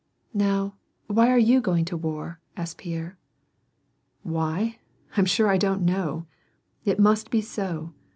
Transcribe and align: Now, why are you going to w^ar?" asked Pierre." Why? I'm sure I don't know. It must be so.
Now, 0.33 0.77
why 1.05 1.29
are 1.29 1.37
you 1.37 1.61
going 1.61 1.85
to 1.85 1.95
w^ar?" 1.95 2.37
asked 2.57 2.79
Pierre." 2.79 3.19
Why? 4.37 4.79
I'm 5.15 5.25
sure 5.25 5.47
I 5.47 5.57
don't 5.59 5.83
know. 5.83 6.25
It 6.83 6.97
must 6.99 7.29
be 7.29 7.41
so. 7.41 7.93